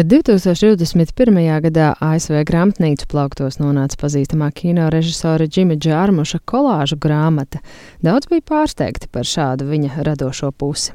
Kad 0.00 0.08
2021. 0.08 1.60
gadā 1.60 1.90
ASV 2.00 2.38
grāmatnīcu 2.48 3.04
plauktos 3.12 3.58
nonāca 3.60 3.98
pazīstamā 4.00 4.46
kino 4.56 4.86
režisora 4.88 5.44
Džima 5.44 5.76
Džārmuša 5.76 6.40
kolāžu 6.48 6.96
grāmata, 6.96 7.60
daudz 8.00 8.30
bija 8.30 8.46
pārsteigti 8.48 9.10
par 9.12 9.28
šādu 9.28 9.66
viņa 9.68 10.00
radošo 10.08 10.54
pusi. 10.56 10.94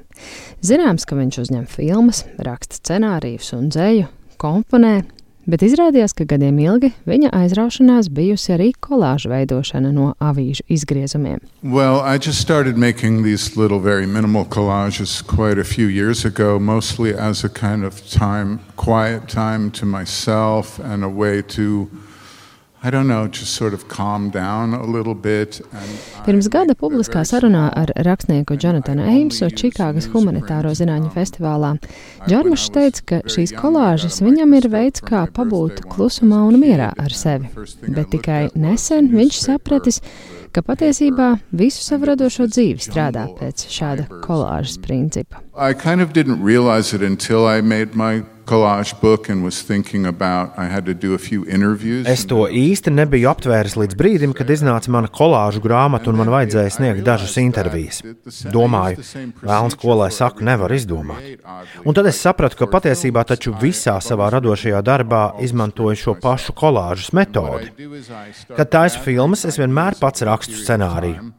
Zināms, 0.65 1.05
ka 1.05 1.19
viņš 1.19 1.37
uzņem 1.43 1.67
filmas, 1.69 2.23
raksta 2.49 2.81
scenārijus 2.81 3.53
un 3.53 3.69
dzēju, 3.69 4.09
komponē, 4.41 4.95
Bet 5.45 5.61
izrādījās, 5.61 6.15
ka 6.17 6.25
gadiem 6.25 6.57
ilgi 6.57 6.89
viņa 7.05 7.29
aizraušanās 7.37 8.07
bijusi 8.09 8.55
arī 8.55 8.71
kolāžu 8.81 9.29
veidošana 9.29 9.91
no 9.93 10.15
avīžu 10.17 10.65
izgriezumiem. 10.73 11.43
Well, 11.61 12.01
I 12.01 12.17
just 12.17 12.41
started 12.41 12.77
making 12.77 13.21
these 13.23 13.55
little, 13.55 13.79
very 13.79 14.07
minimal 14.07 14.45
collages 14.45 15.21
quite 15.21 15.59
a 15.59 15.63
few 15.63 15.85
years 15.85 16.25
ago, 16.25 16.57
mostly 16.57 17.13
as 17.13 17.43
a 17.43 17.49
kind 17.49 17.85
of 17.85 18.01
time, 18.09 18.59
quiet 18.75 19.29
time 19.29 19.69
to 19.77 19.85
myself 19.85 20.79
and 20.79 21.03
a 21.03 21.09
way 21.09 21.43
to 21.53 21.89
Know, 21.89 21.89
sort 21.89 21.91
of 21.91 22.04
Pirms 26.25 26.49
gada 26.53 26.75
publiskā 26.77 27.23
sarunā 27.25 27.63
ar 27.73 27.89
rakstnieku 28.05 28.57
Jonatanu 28.61 29.07
Eimsu 29.09 29.49
Čikāgas 29.49 30.05
humanitāro 30.13 30.73
zinātņu 30.77 31.09
festivālā 31.15 31.71
Džarmušs 32.27 32.67
teica, 32.75 33.01
ka 33.09 33.19
šīs 33.25 33.55
kolāžas 33.57 34.21
viņam 34.21 34.53
ir 34.59 34.69
veids, 34.69 35.01
kā 35.01 35.25
pabūt 35.33 35.81
klusumā 35.89 36.43
un 36.45 36.59
mierā 36.61 36.91
ar 37.01 37.15
sevi. 37.15 37.49
Bet 37.87 38.13
tikai 38.13 38.53
nesen 38.53 39.09
viņš 39.15 39.41
sapratis, 39.47 40.01
ka 40.53 40.61
patiesībā 40.61 41.39
visu 41.57 41.81
savu 41.81 42.11
radošo 42.11 42.45
dzīvi 42.53 42.85
strādā 42.85 43.25
pēc 43.39 43.65
šāda 43.65 44.05
kolāžas 44.21 44.77
principa. 44.85 45.41
I 45.57 45.73
kind 45.73 46.01
of 46.01 46.13
Es 52.11 52.25
to 52.29 52.45
īsti 52.45 52.93
nebiju 52.93 53.29
aptvēris 53.31 53.77
līdz 53.79 53.97
brīdim, 53.97 54.35
kad 54.37 54.51
iznāca 54.53 54.91
mana 54.93 55.09
kolāžu 55.11 55.63
grāmata 55.63 56.11
un 56.11 56.19
man 56.21 56.29
vajadzēja 56.33 56.73
sniegt 56.77 57.05
dažas 57.05 57.35
intervijas. 57.41 58.01
Domāju, 58.53 59.01
vēlams, 59.41 59.77
ko 59.81 59.97
lai 60.01 60.11
saku, 60.13 60.45
nevar 60.45 60.73
izdomāt. 60.75 61.39
Un 61.83 61.97
tad 61.97 62.09
es 62.11 62.21
sapratu, 62.21 62.59
ka 62.61 62.69
patiesībā 62.71 63.25
taču 63.27 63.55
visā 63.61 63.97
savā 64.03 64.29
radošajā 64.35 64.81
darbā 64.85 65.23
izmantoju 65.45 66.01
šo 66.03 66.17
pašu 66.21 66.53
kolāžas 66.57 67.13
metodi. 67.17 67.71
Kad 68.53 68.69
taisu 68.77 69.01
filmas, 69.05 69.47
es 69.49 69.57
vienmēr 69.61 69.97
pats 70.01 70.25
rakstu 70.27 70.59
scenāriju. 70.59 71.31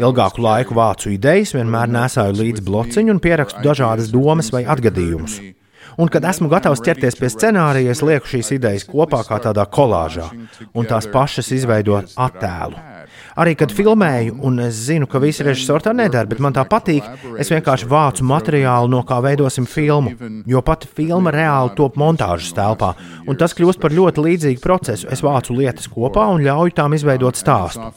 Ilgāku 0.00 0.44
laiku 0.44 0.76
vācu 0.78 1.10
idejas, 1.10 1.50
vienmēr 1.56 1.90
nesāju 1.90 2.36
līdzi 2.38 2.62
blociņu 2.68 3.16
un 3.16 3.18
pierakstu 3.22 3.64
dažādas 3.64 4.12
domas 4.12 4.52
vai 4.54 4.62
atgadījumus. 4.62 5.40
Un, 5.98 6.10
kad 6.12 6.24
esmu 6.30 6.50
gatavs 6.52 6.82
ķerties 6.84 7.18
pie 7.18 7.30
scenārija, 7.32 7.94
es 7.94 8.04
lieku 8.06 8.30
šīs 8.30 8.54
idejas 8.58 8.86
kopā 8.88 9.22
kā 9.26 9.40
tādā 9.42 9.66
kolāžā, 9.66 10.30
un 10.74 10.88
tās 10.90 11.08
pašas 11.10 11.50
izveidot 11.56 12.14
attēlu. 12.16 12.89
Arī 13.40 13.54
kad 13.56 13.72
filmēju, 13.72 14.34
un 14.44 14.60
es 14.66 14.82
zinu, 14.84 15.06
ka 15.08 15.20
visi 15.22 15.44
režisori 15.46 15.86
tā 15.86 15.94
nedara, 15.96 16.28
bet 16.28 16.42
man 16.44 16.52
tā 16.52 16.60
patīk, 16.68 17.06
es 17.40 17.48
vienkārši 17.48 17.86
vācu 17.88 18.26
materiālu, 18.28 18.90
no 18.92 19.00
kā 19.08 19.16
veidosim 19.24 19.64
filmu. 19.70 20.12
Jo 20.50 20.60
pati 20.66 20.90
filma 20.98 21.32
reāli 21.32 21.72
top 21.78 21.96
montāžas 22.00 22.52
telpā, 22.56 22.90
un 23.24 23.38
tas 23.40 23.56
kļūst 23.56 23.80
par 23.80 23.94
ļoti 23.96 24.26
līdzīgu 24.26 24.60
procesu. 24.64 25.08
Es 25.08 25.24
vācu 25.24 25.56
lietas 25.56 25.88
kopā 25.88 26.26
un 26.34 26.44
ļauju 26.44 26.76
tām 26.76 26.98
izveidot 26.98 27.40
stāstu. 27.40 27.88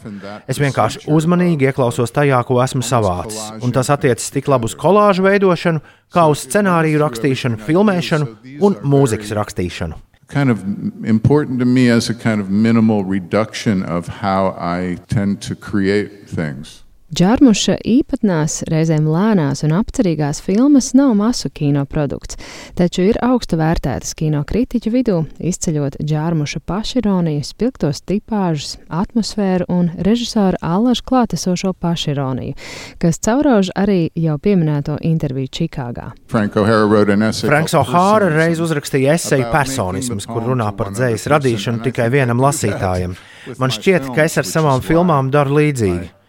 Es 0.48 0.62
vienkārši 0.64 1.04
uzmanīgi 1.12 1.68
ieklausos 1.68 2.16
tajā, 2.16 2.40
ko 2.48 2.62
esmu 2.64 2.86
savācis, 2.86 3.52
un 3.60 3.76
tas 3.76 3.92
attiecas 3.92 4.32
tik 4.32 4.48
labi 4.48 4.72
uz 4.72 4.78
kolāžu 4.80 5.28
veidošanu, 5.28 5.84
kā 6.14 6.30
uz 6.32 6.48
scenāriju 6.48 7.04
rakstīšanu, 7.04 7.60
filmēšanu 7.68 8.60
un 8.64 8.80
mūzikas 8.96 9.36
rakstīšanu. 9.36 10.00
Kind 10.34 10.50
of 10.50 11.06
important 11.06 11.60
to 11.60 11.66
me 11.66 11.90
as 11.90 12.10
a 12.10 12.16
kind 12.16 12.42
of 12.42 12.50
minimal 12.50 13.04
reduction 13.04 13.84
of 13.84 14.08
how 14.08 14.56
I 14.58 14.98
tend 15.08 15.44
to 15.44 15.56
create 15.56 16.28
things. 16.28 16.83
Džārmuša 17.14 17.76
īpatnās, 17.86 18.64
reizēm 18.72 19.06
lēnās 19.06 19.60
un 19.68 19.74
apcerīgās 19.78 20.40
filmas 20.42 20.88
nav 20.98 21.12
masu 21.14 21.52
kino 21.54 21.84
produkts, 21.86 22.40
taču 22.74 23.04
ir 23.06 23.20
augstu 23.22 23.60
vērtētas 23.60 24.16
kino 24.18 24.40
kritiķu 24.50 24.90
vidū, 24.90 25.18
izceļot 25.38 26.00
Džārmuša 26.02 26.64
pašironiju, 26.66 27.44
spilgtos 27.46 28.02
tipāžus, 28.10 28.80
atmosfēru 28.90 29.68
un 29.70 29.92
režisora 30.08 30.58
Allaša 30.66 31.06
klātesošo 31.12 31.76
pašironiju, 31.78 32.56
kas 33.04 33.22
caurauž 33.22 33.70
arī 33.78 34.08
jau 34.18 34.40
pieminēto 34.42 34.98
interviju 35.06 35.54
Čikāgā. 35.60 36.08
Franks 36.34 37.78
O'Hara 37.78 38.32
reiz 38.34 38.64
uzrakstīja 38.64 39.20
eseju 39.20 39.52
personisms, 39.54 40.26
kur 40.26 40.50
runā 40.50 40.72
par 40.74 40.90
dzējas 40.98 41.30
radīšanu 41.36 41.86
tikai 41.92 42.10
vienam 42.10 42.42
lasītājam. 42.42 43.14
Man 43.62 43.78
šķiet, 43.78 44.10
ka 44.16 44.26
es 44.26 44.42
ar 44.42 44.50
savām 44.50 44.82
filmām 44.82 45.30
daru 45.30 45.62
līdzīgi. 45.62 46.23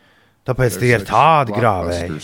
Tāpēc 0.44 0.80
tie 0.80 0.90
ir 0.98 1.06
tādi 1.08 1.54
grāvēji. 1.56 2.20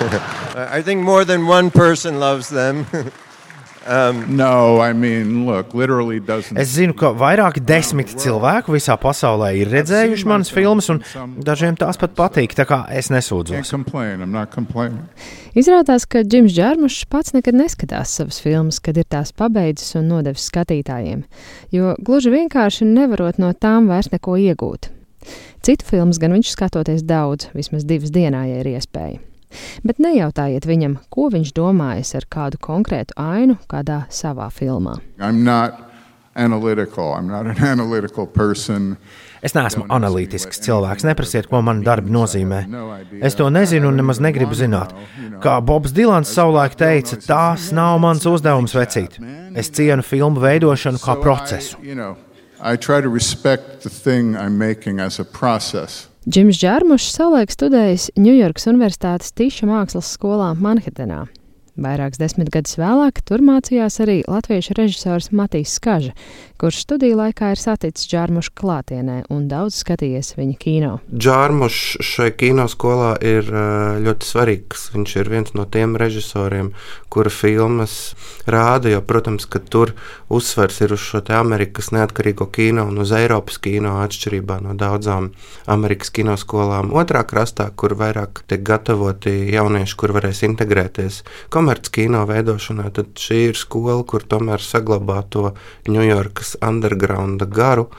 I 0.78 0.82
think 0.82 1.02
more 1.02 1.24
than 1.24 1.46
one 1.46 1.70
person 1.70 2.20
loves 2.20 2.48
them. 2.48 2.86
Um, 3.86 4.36
no, 4.36 4.78
I 4.78 4.92
mean, 4.92 5.46
look, 5.46 5.72
es 5.72 6.68
zinu, 6.74 6.92
ka 6.92 7.14
vairāki 7.16 7.62
desmiti 7.64 8.18
cilvēku 8.20 8.74
visā 8.74 8.92
pasaulē 9.00 9.54
ir 9.56 9.70
redzējuši 9.72 10.28
manas 10.28 10.52
filmas, 10.52 10.90
un 10.92 11.00
dažiem 11.40 11.78
tās 11.80 11.96
pat 11.98 12.12
patīk. 12.18 12.52
Tā 12.58 12.66
kā 12.68 12.82
es 12.92 13.08
nesūdzos. 13.08 13.72
Izrādās, 15.56 16.06
ka 16.12 16.22
Džims 16.28 16.52
Džārmušs 16.52 17.08
pats 17.10 17.32
nekad 17.34 17.56
neskatās 17.56 18.12
savas 18.20 18.44
filmas, 18.44 18.82
kad 18.84 19.00
ir 19.00 19.08
tās 19.08 19.32
pabeidzis 19.32 19.96
un 19.96 20.12
nodevis 20.12 20.44
skatītājiem, 20.52 21.24
jo 21.72 21.96
gluži 22.04 22.36
vienkārši 22.36 22.84
nevarot 22.84 23.40
no 23.40 23.54
tām 23.56 23.88
vairs 23.88 24.12
neko 24.12 24.36
iegūt. 24.44 24.92
Citu 25.64 25.86
filmas 25.86 26.20
gan 26.20 26.32
viņš 26.36 26.54
skatoties 26.54 27.04
daudz, 27.04 27.50
vismaz 27.56 27.84
divas 27.88 28.12
dienā, 28.14 28.46
ja 28.48 28.62
ir 28.62 28.72
iespēja. 28.72 29.20
Bet 29.82 29.98
nejautājiet 29.98 30.66
viņam, 30.68 30.96
ko 31.10 31.28
viņš 31.32 31.52
domājas 31.56 32.14
ar 32.18 32.26
kādu 32.30 32.60
konkrētu 32.62 33.16
ainu 33.18 33.58
kādā 33.70 34.04
savā 34.14 34.46
filmā. 34.54 34.94
Es 39.42 39.54
neesmu 39.56 39.86
analītisks 39.90 40.62
cilvēks. 40.62 41.04
Neprasiet, 41.08 41.48
ko 41.50 41.62
man 41.64 41.82
darbi 41.84 42.12
nozīmē. 42.14 42.60
Es 43.24 43.34
to 43.38 43.48
nezinu 43.50 43.90
un 43.90 43.98
nemaz 43.98 44.20
negribu 44.22 44.54
zināt. 44.54 44.94
Kā 45.42 45.58
Bobs 45.64 45.94
Dilans 45.96 46.30
savulaik 46.30 46.76
teica, 46.78 47.18
tās 47.24 47.70
nav 47.76 47.98
mans 48.04 48.26
uzdevums 48.30 48.76
vecīt. 48.76 49.18
Es 49.58 49.72
cienu 49.74 50.06
filmu 50.06 50.40
veidošanu 50.44 51.02
kā 51.02 51.18
procesu. 51.20 51.80
I 52.62 52.76
try 52.76 53.00
to 53.00 53.08
respect 53.08 53.82
the 53.82 53.88
thing 53.88 54.36
I'm 54.36 54.58
making 54.58 55.00
as 55.00 55.18
a 55.18 55.24
process. 55.24 56.08
Džims 56.28 56.60
Džārmušs 56.60 57.14
savulaik 57.16 57.54
studējis 57.54 58.10
Ņujorkas 58.20 58.68
Universitātes 58.68 59.32
Tīša 59.32 59.68
mākslas 59.70 60.10
skolā 60.12 60.50
Manhetenā. 60.52 61.22
Vairākas 61.78 62.18
desmitgadus 62.18 62.74
vēlāk 62.80 63.20
tur 63.26 63.44
mācījās 63.46 64.00
arī 64.02 64.16
latviešu 64.26 64.74
režisors 64.78 65.30
Matīs 65.30 65.76
Skaža, 65.78 66.10
kurš 66.60 66.82
studiju 66.82 67.18
laikā 67.20 67.52
ir 67.54 67.60
saticis 67.60 68.08
Džārmušu 68.10 68.52
klātienē 68.58 69.20
un 69.30 69.46
daudz 69.50 69.78
skatījies 69.84 70.34
viņa 70.38 70.56
kino. 70.60 70.92
Džārmušs 71.14 72.00
šai 72.04 72.30
kinoskolā 72.40 73.14
ir 73.22 73.48
ļoti 74.02 74.28
svarīgs. 74.28 74.88
Viņš 74.96 75.16
ir 75.22 75.30
viens 75.30 75.54
no 75.54 75.64
tiem 75.70 75.94
režisoriem, 76.00 76.72
kura 77.10 77.30
filmas 77.30 78.14
rāda, 78.50 78.90
jo, 78.90 79.00
protams, 79.06 79.46
ka 79.50 79.62
tur 79.62 79.94
uzsvers 80.30 80.80
ir 80.84 80.94
uz 80.94 81.02
šo 81.02 81.22
Amerikas 81.36 81.90
neatkarīgo 81.94 82.46
kino 82.50 82.86
un 82.90 82.98
uz 83.02 83.12
Eiropas 83.14 83.58
kino 83.62 83.96
atšķirībā 84.02 84.60
no 84.64 84.74
daudzām 84.78 85.30
Amerikas 85.70 86.10
kinoskolām 86.14 86.94
otrā 86.96 87.22
krastā, 87.28 87.70
kur 87.76 87.94
vairāk 87.98 88.42
tiek 88.50 88.62
gatavoti 88.66 89.52
jaunieši, 89.54 89.96
kur 90.00 90.14
varēs 90.16 90.42
integrēties 90.46 91.22
komerckino 91.60 92.24
veidošanā, 92.28 92.88
tad 92.96 93.12
šī 93.20 93.42
ir 93.50 93.58
skola, 93.58 94.00
kur 94.08 94.24
tomēr 94.24 94.62
saglabā 94.64 95.20
to 95.32 95.50
Ņujorkas 95.90 96.56
undergrounda 96.64 97.48
garu. 97.48 97.90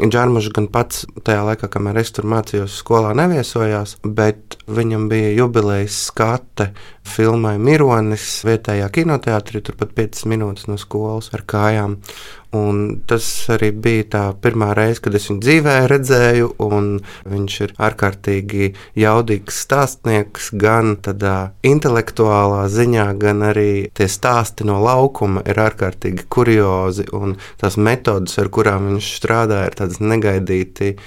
Džārmušs 0.00 0.48
gan 0.56 0.70
pats 0.72 1.02
tajā 1.26 1.42
laikā, 1.44 1.68
kamēr 1.68 1.98
es 2.00 2.14
tur 2.16 2.24
mācījos, 2.32 2.78
skolā 2.80 3.10
neviesojās, 3.18 3.98
bet 4.02 4.56
viņam 4.64 5.04
bija 5.10 5.34
jubilejas 5.36 5.98
skate 6.06 6.70
filmai 7.04 7.58
Mironis 7.60 8.38
vietējā 8.48 8.88
kinoteātrī, 8.96 9.60
turpat 9.60 9.92
5 9.98 10.24
minūtes 10.32 10.70
no 10.72 10.78
skolas 10.80 11.28
ar 11.36 11.44
kājām. 11.44 11.98
Un 12.52 13.00
tas 13.08 13.24
arī 13.48 13.70
bija 13.72 14.04
tā 14.12 14.22
pirmā 14.44 14.74
reize, 14.76 15.00
kad 15.00 15.14
es 15.16 15.30
viņu 15.30 15.40
dzīvē 15.40 15.76
redzēju. 15.88 16.50
Viņš 17.32 17.54
ir 17.64 17.72
ārkārtīgi 17.80 18.68
jaudīgs 19.00 19.62
stāstnieks, 19.64 20.50
gan 20.60 20.98
tādā 21.00 21.54
intelektuālā 21.64 22.66
ziņā, 22.68 23.06
gan 23.22 23.40
arī 23.48 23.88
tie 23.96 24.08
stāsti 24.12 24.66
no 24.68 24.76
laukuma 24.84 25.40
ir 25.48 25.62
ārkārtīgi 25.64 26.28
kuriozi. 26.28 27.08
Tās 27.62 27.80
metodas, 27.80 28.36
ar 28.42 28.52
kurām 28.52 28.90
viņš 28.92 29.12
strādā, 29.16 29.64
ir 29.70 29.78
tādas 29.80 30.02
negaidītas 30.04 31.00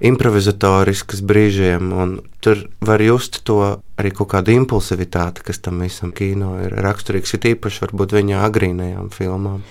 improvizatoriskas 0.00 1.20
brīžiem, 1.22 1.92
un 1.92 2.16
tur 2.40 2.64
var 2.80 3.02
just 3.04 3.42
to 3.44 3.60
arī 4.00 4.12
kaut 4.16 4.32
kādu 4.32 4.54
impulsivitāti, 4.56 5.44
kas 5.44 5.60
tam 5.62 5.82
visam 5.84 6.10
kino 6.16 6.54
ir 6.64 6.74
raksturīgs, 6.82 7.36
ir 7.36 7.50
īpaši 7.54 7.84
varbūt 7.84 8.16
viņa 8.16 8.42
agrīnajām 8.48 9.10
filmām. 9.14 9.62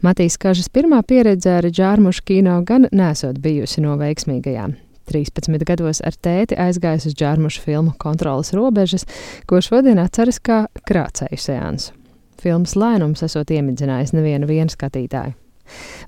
Matīs 0.00 0.38
Kažas 0.40 0.70
pirmā 0.72 1.02
pieredze 1.04 1.50
ar 1.58 1.66
džārmušu 1.68 2.22
kino 2.24 2.54
gan 2.64 2.86
nesot 2.88 3.36
bijusi 3.44 3.82
no 3.84 3.98
veiksmīgajām. 4.00 4.78
13 5.10 5.66
gados 5.68 6.00
ar 6.06 6.16
tēti 6.16 6.56
aizgājis 6.56 7.10
uz 7.10 7.16
džārmušu 7.18 7.60
filmu 7.66 7.92
Kontrolas 8.00 8.54
robežas, 8.56 9.04
ko 9.44 9.60
šodien 9.60 10.00
atceras 10.00 10.40
kā 10.40 10.62
krācēju 10.88 11.36
seansu. 11.36 11.92
Filmas 12.40 12.72
lēnums 12.80 13.26
esot 13.26 13.52
iemidzinājis 13.52 14.14
nevienu 14.16 14.72
skatītāju. 14.72 15.36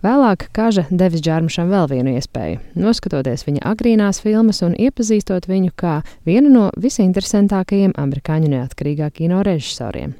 Vēlāk 0.03 0.49
Kaža 0.57 0.87
devis 0.91 1.23
Džārmušam 1.23 1.69
vēl 1.71 1.91
vienu 1.93 2.17
iespēju, 2.17 2.63
noskatoties 2.75 3.45
viņa 3.47 3.63
agrīnās 3.75 4.23
filmas 4.25 4.63
un 4.67 4.73
iepazīstot 4.75 5.47
viņu 5.51 5.75
kā 5.77 6.01
vienu 6.27 6.51
no 6.51 6.71
visinteresantākajiem 6.81 7.93
amerikāņu 8.01 8.51
neatkarīgā 8.57 9.13
kino 9.15 9.45
režisoriem. 9.47 10.17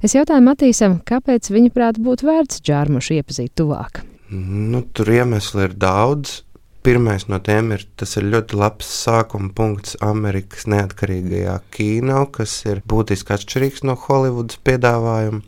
Es 0.00 0.14
jautāju 0.16 0.40
Matīsam, 0.40 0.94
kāpēc 1.04 1.50
viņa 1.52 1.70
prāt 1.74 1.98
būtu 2.00 2.24
vērts 2.24 2.62
Džārmušu 2.64 3.18
iepazīt 3.18 3.52
tuvāk. 3.60 4.00
Nu, 4.32 4.80
tur 4.96 5.10
iemesli 5.12 5.66
ir 5.66 5.74
daudz. 5.76 6.38
Pirmais 6.80 7.26
no 7.28 7.36
tiem 7.44 7.74
ir 7.76 7.82
tas 8.00 8.16
ir 8.16 8.24
ļoti 8.32 8.56
labs 8.56 8.88
sākuma 9.02 9.50
punkts 9.52 9.98
Amerikas 10.00 10.64
neatkarīgajā 10.72 11.58
kino, 11.76 12.22
kas 12.32 12.54
ir 12.64 12.80
būtiski 12.88 13.36
atšķirīgs 13.36 13.84
no 13.84 13.98
Holivudas 14.06 14.56
piedāvājuma. 14.64 15.42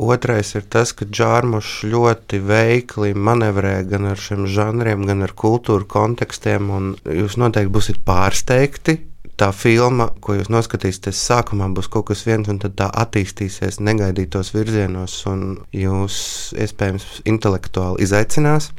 Otrais 0.00 0.52
ir 0.56 0.68
tas, 0.68 0.92
ka 0.96 1.08
Džārmušs 1.08 1.86
ļoti 1.88 2.42
veikli 2.44 3.14
manevrē 3.16 3.78
gan 3.88 4.10
ar 4.12 4.20
šiem 4.20 4.44
žanriem, 4.48 5.08
gan 5.08 5.24
ar 5.24 5.32
kultūru 5.32 5.88
kontekstiem, 5.88 6.68
un 6.68 6.92
jūs 7.04 7.40
noteikti 7.40 7.72
būsiet 7.72 8.04
pārsteigti, 8.04 8.98
tā 9.40 9.48
filma, 9.56 10.10
ko 10.20 10.36
jūs 10.36 10.50
noskatīsieties, 10.52 11.20
sākumā 11.30 11.70
būs 11.74 11.88
kaut 11.92 12.10
kas 12.10 12.24
viens, 12.28 12.48
un 12.52 12.60
tad 12.60 12.76
tā 12.78 12.90
attīstīsies 13.02 13.80
negaidītos 13.80 14.52
virzienos, 14.54 15.16
un 15.30 15.44
jūs 15.76 16.16
iespējams 16.60 17.22
intelektuāli 17.30 18.04
izaicinās. 18.04 18.70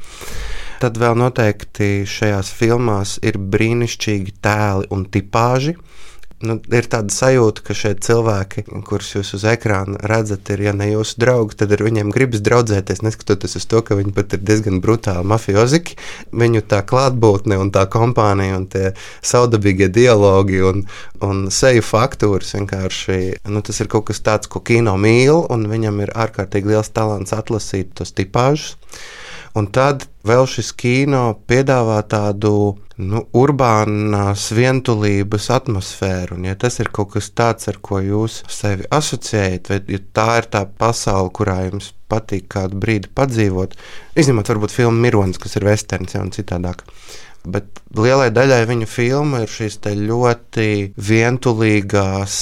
Tad 0.81 0.97
vēl 1.01 1.17
noteikti 1.17 2.07
šajās 2.09 2.49
filmās 2.57 3.17
ir 3.25 3.37
brīnišķīgi 3.37 4.37
tēli 4.41 4.89
un 4.93 5.05
tipāži 5.13 5.75
nu, 6.45 6.57
ir 6.73 6.87
tāda 6.91 7.13
sajūta, 7.13 7.63
ka 7.65 7.75
šie 7.77 7.93
cilvēki, 8.03 8.65
kurus 8.87 9.13
jūs 9.15 9.33
uz 9.37 9.45
ekrāna 9.49 9.99
redzat, 10.09 10.49
ir, 10.53 10.63
ja 10.67 10.73
ne 10.77 10.89
jūsu 10.91 11.19
draugi, 11.21 11.57
tad 11.61 11.73
ar 11.75 11.83
viņiem 11.85 12.11
gribas 12.13 12.43
draudzēties, 12.45 13.03
neskatoties 13.05 13.57
uz 13.59 13.67
to, 13.69 13.81
ka 13.85 13.97
viņi 13.99 14.13
pat 14.15 14.35
ir 14.37 14.43
diezgan 14.47 14.81
brutāli 14.83 15.27
mafioziki. 15.31 15.97
Viņu 16.33 16.63
tā 16.71 16.81
klātbūtne 16.87 17.59
un 17.61 17.71
tā 17.73 17.85
kompānija 17.91 18.59
un 18.59 18.67
tie 18.71 18.91
saudabīgie 19.21 19.91
dialogi 19.93 20.61
un, 20.65 20.85
un 21.25 21.47
seju 21.53 21.85
faktūras 21.85 22.55
vienkārši, 22.57 23.19
nu, 23.51 23.63
tas 23.65 23.81
ir 23.83 23.91
kaut 23.91 24.09
kas 24.11 24.23
tāds, 24.25 24.51
ko 24.51 24.63
kino 24.65 24.97
mīl, 24.99 25.45
un 25.53 25.67
viņam 25.71 26.03
ir 26.05 26.15
ārkārtīgi 26.25 26.73
liels 26.73 26.93
talants 26.95 27.35
atlasīt 27.37 27.95
tos 27.97 28.15
tipāžus. 28.17 28.77
Un 29.57 29.67
tad 29.75 30.05
vēl 30.27 30.45
šis 30.47 30.69
kino 30.79 31.23
piedāvā 31.49 31.97
tādu 32.07 32.51
nu, 33.01 33.23
urbānās 33.35 34.45
vientulības 34.55 35.49
atmosfēru. 35.57 36.37
Un, 36.37 36.45
ja 36.47 36.55
tas 36.59 36.79
ir 36.79 36.91
kaut 36.93 37.15
kas 37.15 37.31
tāds, 37.35 37.67
ar 37.71 37.81
ko 37.83 37.99
jūs 38.03 38.41
sevi 38.51 38.87
asociējat, 38.93 39.71
vai 39.71 39.81
ja 39.91 39.99
tā 40.15 40.27
ir 40.41 40.47
tā 40.53 40.63
pasaule, 40.83 41.33
kurā 41.35 41.57
jums 41.67 41.91
patīk 42.11 42.47
kādu 42.51 42.79
brīdi 42.79 43.11
padzīvot, 43.15 43.75
izņemot 44.19 44.53
varbūt 44.53 44.75
filmu 44.75 45.03
Mironis, 45.03 45.41
kas 45.41 45.57
ir 45.59 45.67
westerns 45.67 46.15
ja, 46.15 46.23
un 46.23 46.31
citādāk. 46.35 46.85
Bet 47.41 47.81
lielai 47.97 48.29
daļai 48.31 48.61
viņu 48.69 48.87
filmu 48.87 49.41
ir 49.41 49.49
šīs 49.49 49.79
ļoti 49.81 50.93
vientulīgās 50.95 52.35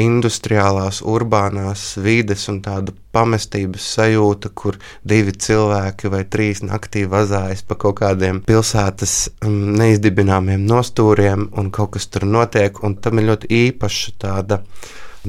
industriālās, 0.00 1.00
urbānās 1.06 1.84
vides 2.00 2.46
un 2.52 2.60
tāda 2.64 2.94
pamestības 3.14 3.86
sajūta, 3.96 4.52
kur 4.54 4.78
divi 5.06 5.34
cilvēki 5.34 6.10
vai 6.12 6.22
trīs 6.30 6.64
naktī 6.64 7.04
vazājas 7.10 7.62
pa 7.66 7.76
kaut 7.80 7.98
kādiem 8.00 8.42
pilsētas 8.46 9.16
um, 9.44 9.76
neizdibināmiem 9.80 10.64
nostūriem, 10.66 11.50
un 11.58 11.70
kaut 11.74 11.96
kas 11.96 12.08
tur 12.12 12.26
notiek, 12.28 12.82
un 12.86 12.96
tam 13.02 13.20
ir 13.20 13.30
ļoti 13.32 13.52
īpaša 13.66 14.18
tāda 14.24 14.62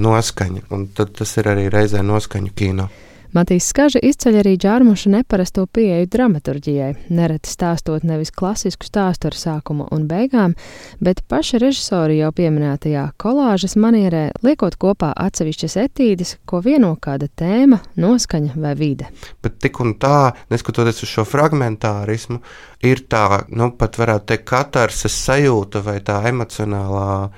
noskaņa, 0.02 0.68
un 0.72 0.88
tas 0.96 1.38
ir 1.38 1.52
arī 1.52 1.70
reizē 1.74 2.04
noskaņu 2.06 2.54
kino. 2.56 2.90
Matīs 3.32 3.70
Skaža 3.72 4.02
izceļ 4.04 4.42
arī 4.42 4.52
džārmuša 4.60 5.10
neparasto 5.14 5.64
pieeju 5.72 6.10
dramaturģijai, 6.12 6.90
nereti 7.16 7.48
stāstot 7.48 8.04
nevis 8.04 8.28
klasisku 8.36 8.84
stāstu 8.84 9.30
ar 9.30 9.38
sākumu 9.40 9.86
un 9.96 10.04
beigām, 10.10 10.52
bet 11.00 11.22
paša 11.32 11.62
režisori 11.64 12.18
jau 12.18 12.34
pieminētajā 12.36 13.06
kolāžas 13.24 13.78
manierē 13.80 14.26
liekot 14.44 14.76
kopā 14.82 15.14
atsevišķas 15.16 15.78
etīdes, 15.86 16.34
ko 16.44 16.60
vieno 16.66 16.90
kāda 17.00 17.30
tēma, 17.40 17.80
noskaņa 18.04 18.60
vai 18.60 18.74
vide. 18.76 19.08
Bet 19.40 19.62
tik 19.64 19.80
un 19.80 19.96
tā, 20.02 20.34
neskatoties 20.52 21.00
uz 21.08 21.14
šo 21.14 21.24
fragmentārismu, 21.24 22.42
ir 22.84 23.06
tā, 23.08 23.46
nu 23.48 23.72
pat 23.80 23.96
varētu 24.02 24.28
teikt, 24.34 24.48
katarses 24.52 25.16
sajūta 25.24 25.80
vai 25.88 26.02
tā 26.04 26.20
emocionālā 26.28 27.30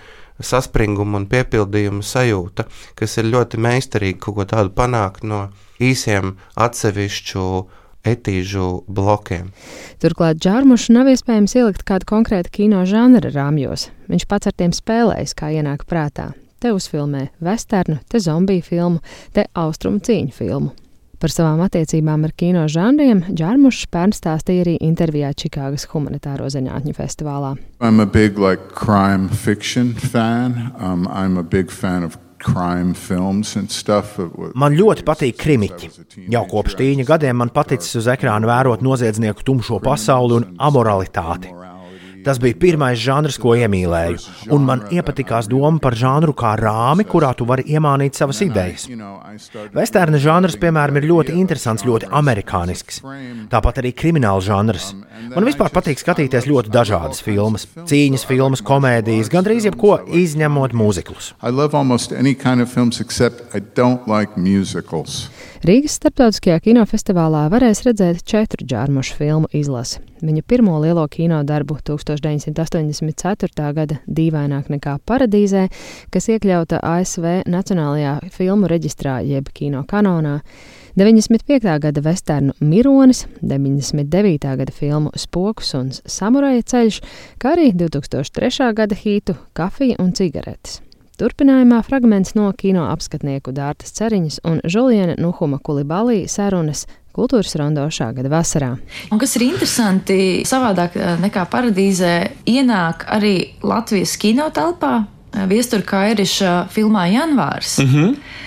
saspringuma 0.41 1.21
un 1.21 1.29
piepildījuma 1.29 2.01
sajūta, 2.01 2.65
kas 2.97 3.19
ir 3.21 3.29
ļoti 3.29 3.61
meistarīgi 3.61 4.17
kaut 4.25 4.39
ko 4.39 4.47
tādu 4.55 4.73
panākt 4.73 5.21
no 5.21 5.45
īsiem 5.91 6.35
atsevišķu 6.55 7.47
etīžu 8.03 8.83
blokiem. 8.91 9.51
Turklāt 10.03 10.41
džārmušu 10.43 10.95
nav 10.95 11.09
iespējams 11.13 11.55
ielikt 11.59 11.85
kādu 11.87 12.09
konkrētu 12.09 12.51
kino 12.59 12.83
žanra 12.89 13.31
rāmjos. 13.31 13.89
Viņš 14.11 14.27
pats 14.29 14.51
ar 14.51 14.57
tiem 14.59 14.75
spēlējas, 14.75 15.35
kā 15.39 15.53
ienāk 15.55 15.87
prātā. 15.89 16.33
Te 16.63 16.71
uzfilmē 16.75 17.29
vesternu, 17.43 17.99
te 18.07 18.19
zombiju 18.23 18.63
filmu, 18.63 19.03
te 19.35 19.47
austrumu 19.59 20.03
cīņu 20.03 20.35
filmu. 20.35 20.71
Par 21.23 21.31
savām 21.31 21.61
attiecībām 21.63 22.25
ar 22.27 22.33
kino 22.35 22.65
žanriem 22.67 23.21
Džārmušs 23.31 23.85
pērn 23.93 24.11
stāstīja 24.11 24.65
arī 24.65 24.73
intervijā 24.83 25.29
Čikāgas 25.39 25.85
humanitāro 25.93 26.49
zinātņu 26.51 26.91
festivālā. 26.97 27.53
I'm 27.79 28.03
a 28.03 28.05
big 28.05 28.35
like 28.35 28.75
crime 28.75 29.29
fiction 29.29 29.93
fan. 29.93 30.73
Um, 30.75 31.07
I'm 31.07 31.37
a 31.39 31.43
big 31.43 31.71
fan 31.71 32.03
of 32.03 32.17
Man 34.59 34.77
ļoti 34.77 35.05
patīk 35.07 35.39
krimiķi. 35.39 35.91
Jau 36.33 36.45
kopš 36.49 36.77
tīņa 36.79 37.07
gadiem 37.07 37.39
man 37.41 37.53
paticis 37.55 38.01
uz 38.01 38.09
ekrāna 38.11 38.49
vērot 38.49 38.83
noziedznieku 38.85 39.45
tumšo 39.47 39.79
pasauli 39.83 40.39
un 40.41 40.49
amoralitāti. 40.59 41.53
Tas 42.23 42.39
bija 42.39 42.57
pirmais 42.59 42.99
žanrs, 42.99 43.37
ko 43.41 43.55
iemīlēju, 43.59 44.19
un 44.55 44.65
man 44.67 44.83
iepatikās 44.93 45.49
doma 45.51 45.81
par 45.83 45.97
žanru 45.99 46.35
kā 46.37 46.53
rāmi, 46.59 47.05
kurā 47.09 47.33
tu 47.37 47.47
vari 47.49 47.65
iemānīt 47.75 48.17
savas 48.17 48.39
idejas. 48.45 48.87
Vesterna 49.75 50.19
žanrs, 50.21 50.57
piemēram, 50.61 50.99
ir 50.99 51.09
ļoti 51.09 51.35
interesants, 51.39 51.85
ļoti 51.87 52.09
amerikānisks. 52.13 53.01
Tāpat 53.51 53.81
arī 53.83 53.93
krimināla 53.97 54.43
žanrs. 54.43 54.91
Man 55.33 55.47
vispār 55.47 55.73
patīk 55.73 56.01
skatīties 56.01 56.47
ļoti 56.49 56.71
dažādas 56.73 57.23
filmas, 57.25 57.67
cīņas 57.89 58.27
filmas, 58.29 58.63
komēdijas, 58.65 59.31
gandrīz 59.33 59.67
jebko 59.69 59.97
izņemot 60.23 60.75
mūziklus. 60.77 61.33
Rīgas 65.63 65.99
starptautiskajā 65.99 66.59
kinofestivālā 66.65 67.45
varēs 67.53 67.85
redzēt 67.87 68.25
četru 68.27 68.67
džārmušu 68.67 69.15
filmu 69.19 69.51
izlasi. 69.55 70.12
Viņa 70.23 70.41
pirmo 70.47 70.77
lielo 70.79 71.03
kino 71.11 71.41
darbu 71.43 71.75
1984. 71.83 73.73
gada 73.75 73.97
Dīvaināk 74.07 74.69
nekā 74.71 74.93
paradīzē, 75.03 75.65
kas 76.15 76.29
iekļauta 76.31 76.79
ASV 76.79 77.25
Nacionālajā 77.51 78.13
filmu 78.31 78.69
reģistrā 78.71 79.17
jeb 79.27 79.51
kino 79.51 79.83
kanonā, 79.83 80.37
95. 80.95 81.75
gada 81.83 82.05
vesternu 82.05 82.55
Mironis, 82.61 83.25
99. 83.41 84.55
gada 84.61 84.71
filmu 84.71 85.11
Spoks 85.17 85.73
un 85.75 85.91
Samuraja 85.91 86.63
ceļš, 86.71 87.01
kā 87.41 87.57
arī 87.57 87.73
2003. 87.75 88.71
gada 88.79 88.95
hītu 88.95 89.35
Kafija 89.57 89.99
un 89.99 90.15
cigaretes. 90.15 90.79
Turpinājumā 91.19 91.83
fragments 91.85 92.31
no 92.33 92.47
kino 92.57 92.87
apskatnieku 92.89 93.51
Dārtas 93.53 93.91
Ceriņas 93.99 94.39
un 94.49 94.63
Žuliena 94.65 95.13
Nuhuma 95.21 95.59
Kulibalī 95.61 96.23
sarunas 96.31 96.87
kultūras 97.13 97.55
rondo 97.59 97.85
šā 97.93 98.09
gada 98.17 98.31
vasarā. 98.33 98.71
Un 99.13 99.21
kas 99.21 99.35
ir 99.37 99.47
interesanti, 99.47 100.19
savādāk 100.49 100.97
eh, 100.97 101.11
nekā 101.21 101.45
paradīzē, 101.51 102.13
ienāk 102.49 103.07
arī 103.13 103.35
Latvijas 103.65 104.15
kinotelpā 104.21 104.95
eh, 105.03 105.45
Viestura 105.51 105.85
Kairiša 105.93 106.55
filmā 106.73 107.07
Janvārs. 107.13 107.77
Mm 107.83 107.93
-hmm 107.93 108.41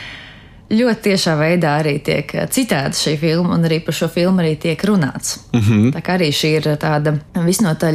ļoti 0.66 1.02
tiešā 1.02 1.36
veidā 1.38 1.76
arī 1.80 1.98
tiek 2.02 2.34
eh, 2.34 2.46
citēta 2.50 2.98
šī 2.98 3.16
filma, 3.18 3.54
un 3.54 3.64
arī 3.64 3.78
par 3.84 3.94
šo 3.94 4.08
filmu 4.08 4.42
arī 4.42 4.56
tiek 4.58 4.84
runāts. 4.84 5.38
Mm 5.52 5.60
-hmm. 5.60 5.92
Tā 5.94 6.00
kā 6.02 6.18
arī 6.18 6.30
šī 6.34 6.48
ir 6.56 6.62
tāda 6.76 7.18
visnotaļ 7.34 7.94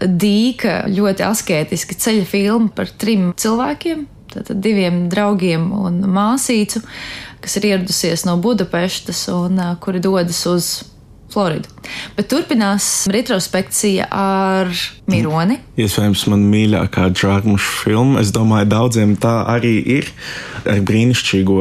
dīka, 0.00 0.88
ļoti 0.88 1.22
asketiska 1.24 1.94
ceļa 1.94 2.24
filma 2.24 2.68
par 2.68 2.88
trim 2.88 3.34
cilvēkiem, 3.36 4.06
tātad 4.34 4.60
diviem 4.60 5.08
draugiem 5.08 5.72
un 5.72 6.00
māsīcu, 6.00 6.82
kas 7.44 7.56
ir 7.60 7.70
ieradusies 7.72 8.26
no 8.28 8.36
Budapestas 8.42 9.26
un 9.32 9.60
kuri 9.80 10.02
dodas 10.04 10.44
uz 10.50 10.74
Floridu. 11.32 11.68
Bet 12.16 12.28
turpinās 12.30 13.06
retrospekcija 13.10 14.06
ar 14.14 14.70
Mironi. 15.10 15.58
Iespējams, 15.76 16.22
man 16.30 16.44
mīļākā 16.52 17.08
džārmuša 17.12 17.72
filma. 17.82 18.22
Es 18.22 18.30
domāju, 18.34 18.68
daudziem 18.70 19.16
tā 19.20 19.34
arī 19.56 19.74
ir. 19.98 20.08
Ar 20.66 20.80
brīnišķīgo 20.86 21.58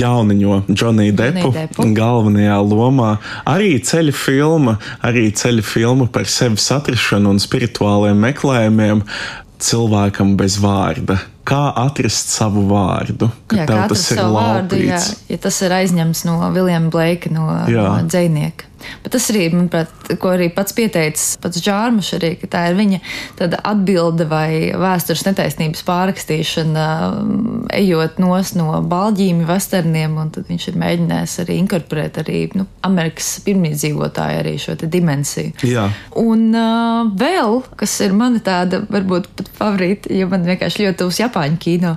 jauniņo 0.00 0.58
Džoniju 0.72 1.16
Depu, 1.20 1.52
Depu 1.54 1.86
galvenajā 1.96 2.58
lomā. 2.64 3.12
Arī 3.48 3.76
ceļa 3.84 4.16
filma, 4.16 4.78
arī 5.06 5.28
ceļa 5.30 5.64
filma 5.64 6.08
par 6.12 6.28
sevis 6.32 6.66
atrašanu 6.74 7.36
un 7.36 7.40
spirituāliem 7.42 8.20
meklējumiem 8.26 9.06
cilvēkam 9.62 10.36
bez 10.40 10.58
vārda 10.60 11.20
kā 11.46 11.60
atrast 11.78 12.32
savu 12.34 12.64
vārdu. 12.70 13.28
Ka 13.50 13.60
jā, 13.60 13.66
tev 13.68 13.82
tas 13.92 14.04
ir 14.14 14.22
vārdu, 14.34 14.80
jā, 14.82 15.00
ja 15.30 15.38
tas 15.42 15.60
ir 15.62 15.74
aizņemts 15.78 16.24
no 16.28 16.38
Viljama 16.54 16.90
Blake, 16.92 17.32
no, 17.32 17.46
jā. 17.70 17.86
no 17.86 18.08
dzinieka. 18.08 18.70
Bet 19.02 19.14
tas 19.14 19.28
arī, 19.32 19.46
manuprāt, 19.54 19.92
ko 20.20 20.32
arī 20.34 20.48
pats 20.54 20.74
pieteicis 20.76 21.36
pats 21.42 21.62
Džārmušs, 21.62 22.12
arī, 22.18 22.32
ka 22.40 22.50
tā 22.52 22.64
ir 22.70 22.78
viņa 22.78 23.00
atbilde 23.66 24.26
vai 24.28 24.72
vēstures 24.76 25.24
netaisnības 25.28 25.84
pārrakstīšana, 25.86 26.86
ejot 27.76 28.20
nos 28.22 28.52
no 28.58 28.80
balģīmi 28.86 29.46
westerniem, 29.48 30.18
un 30.20 30.32
tad 30.34 30.50
viņš 30.50 30.68
ir 30.70 30.80
mēģinājis 30.82 31.38
arī 31.44 31.58
inkorporēt 31.62 32.20
arī 32.22 32.40
nu, 32.58 32.66
Amerikas 32.86 33.30
pirmīdzīvotāju 33.46 34.42
arī 34.42 34.56
šo 34.62 34.76
dimensiju. 34.82 35.54
Jā. 35.66 35.88
Un 36.20 36.48
uh, 36.52 37.12
vēl, 37.18 37.62
kas 37.80 37.98
ir 38.04 38.16
mana 38.16 38.42
tāda, 38.44 38.82
varbūt 38.92 39.30
pat 39.38 39.52
favorīta, 39.60 40.12
jo 40.14 40.28
man 40.32 40.46
vienkārši 40.48 40.86
ļoti 40.86 41.00
tuvs 41.02 41.22
Japāņu 41.24 41.62
kino, 41.62 41.96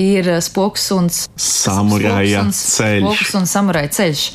ir 0.00 0.32
spoks 0.44 0.88
un 0.96 1.08
samuraja 1.12 2.46
ceļš. 2.48 3.04
Spoks 3.04 3.34
un 3.38 3.48
samuraja 3.50 3.92
ceļš 4.00 4.26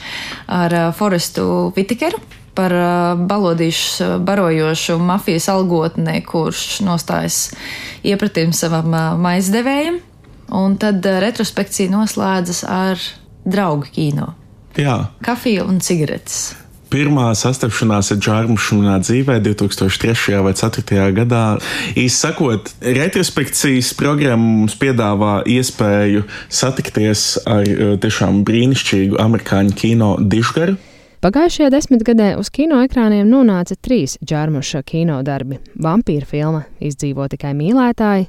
ar 0.53 0.77
uh, 0.77 0.87
Forestu 0.95 1.45
Vitikeru 1.75 2.21
par 2.55 2.71
balodīšu 3.27 4.13
barojošu 4.23 4.95
mafijas 5.03 5.49
algotni, 5.51 6.21
kurš 6.23 6.79
nostājas 6.87 7.39
iepratīm 8.07 8.53
savam 8.55 8.95
maizdevējam. 9.19 9.99
Un 10.55 10.77
tad 10.79 11.03
retrospekcija 11.03 11.91
noslēdzas 11.91 12.63
ar 12.69 13.01
draugu 13.43 13.89
kino. 13.91 14.31
Jā. 14.79 14.99
Kafija 15.25 15.65
un 15.67 15.81
cigaretes. 15.83 16.53
Pirmā 16.95 17.33
sastapšanās 17.35 18.13
ar 18.13 18.19
Džārmušu 18.23 18.77
manā 18.79 18.93
dzīvē 19.03 19.41
2003. 19.43 20.37
vai 20.45 20.53
2004. 20.55 21.09
gadā. 21.17 21.43
Īsi 21.91 22.15
sakot, 22.15 22.71
retrospekcijas 22.79 23.89
programma 23.99 24.45
mums 24.61 24.77
piedāvā 24.79 25.41
iespēju 25.43 26.23
satikties 26.47 27.25
ar 27.43 27.67
tiešām 27.99 28.45
brīnišķīgu 28.47 29.19
amerikāņu 29.19 29.75
kino 29.81 30.13
dižgaru 30.23 30.77
Pagājušajā 31.25 31.71
desmitgadē 31.73 32.29
uz 32.37 32.51
kino 32.53 32.79
ekrāniem 32.85 33.25
nonāca 33.27 33.75
trīs 33.81 34.13
Džārmuša 34.21 34.83
kino 34.87 35.19
darbi- 35.25 35.57
vampīra 35.87 36.23
filma 36.31 36.63
Izdzīvo 36.79 37.27
tikai 37.27 37.51
mīlētāji, 37.57 38.27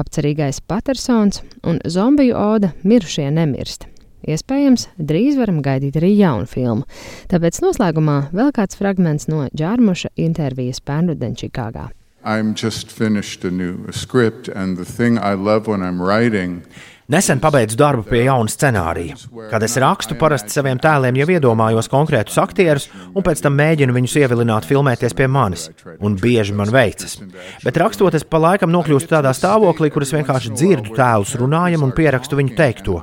apcerīgais 0.00 0.62
Patersons 0.64 1.42
un 1.64 1.80
zombiju 1.84 2.36
oda 2.38 2.72
Mirušie 2.84 3.28
nemirst. 3.30 3.84
Iespējams, 4.26 4.88
drīz 4.98 5.38
varam 5.38 5.60
gaidīt 5.62 5.98
arī 6.00 6.14
jaunu 6.18 6.48
filmu. 6.50 6.88
Tāpēc 7.30 7.60
noslēgumā 7.62 8.18
vēl 8.34 8.50
kāds 8.56 8.78
fragments 8.80 9.28
no 9.30 9.46
Džārmuša 9.54 10.10
intervijas 10.16 10.82
pērnudien 10.82 11.38
Čikāgā. 11.38 11.88
I'm 12.24 12.54
just 12.54 12.90
finished 12.90 13.44
a 13.44 13.50
new 13.50 13.92
script, 13.92 14.48
and 14.48 14.76
the 14.76 14.84
thing 14.84 15.18
I 15.18 15.34
love 15.34 15.68
when 15.68 15.82
I'm 15.82 16.02
writing 16.02 16.64
Nesen 17.08 17.40
pabeidzu 17.40 17.78
darbu 17.80 18.02
pie 18.04 18.18
jauna 18.26 18.52
scenārija. 18.52 19.14
Kad 19.48 19.62
es 19.64 19.78
rakstu, 19.80 20.12
parasti 20.20 20.52
saviem 20.52 20.76
tēliem 20.76 21.16
jau 21.16 21.26
iedomājos 21.32 21.88
konkrētus 21.88 22.36
aktierus, 22.42 22.90
un 23.16 23.24
pēc 23.24 23.40
tam 23.46 23.54
mēģinu 23.56 23.94
viņus 23.96 24.16
ievilināt, 24.20 24.68
filmēties 24.68 25.16
pie 25.16 25.24
manis. 25.32 25.70
Un 26.04 26.18
bieži 26.20 26.52
man 26.58 26.68
veicas. 26.74 27.16
Bet 27.64 27.80
rakstot, 27.80 28.12
es 28.12 28.28
pa 28.28 28.42
laikam 28.44 28.68
nokļūstu 28.76 29.08
tādā 29.14 29.32
stāvoklī, 29.32 29.88
kur 29.94 30.04
es 30.04 30.12
vienkārši 30.12 30.52
dzirdu 30.52 30.92
tēlus 31.00 31.32
runājam 31.40 31.88
un 31.88 31.96
pierakstu 31.96 32.36
viņu 32.42 32.56
teikto. 32.60 33.00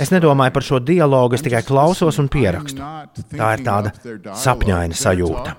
Es 0.00 0.08
nedomāju 0.14 0.56
par 0.56 0.68
šo 0.70 0.80
dialogu, 0.80 1.36
es 1.36 1.44
tikai 1.44 1.60
klausos 1.68 2.16
un 2.24 2.32
pierakstu. 2.32 2.80
Tā 3.36 3.54
ir 3.58 3.68
tāda 3.68 3.92
sapņaina 4.40 4.96
sajūta. 4.96 5.58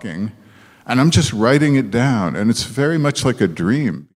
And 0.89 0.99
I'm 0.99 1.11
just 1.11 1.33
writing 1.33 1.75
it 1.75 1.91
down, 1.91 2.35
and 2.35 2.49
it's 2.49 2.63
very 2.63 2.97
much 2.97 3.23
like 3.23 3.41
a 3.41 3.47
dream. 3.47 4.07